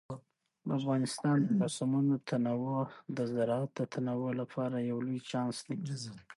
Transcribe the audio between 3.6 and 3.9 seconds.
د